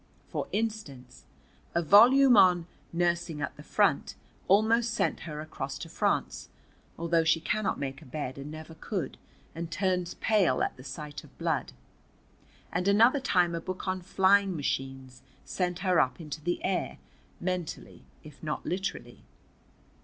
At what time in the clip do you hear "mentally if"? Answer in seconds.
17.39-18.41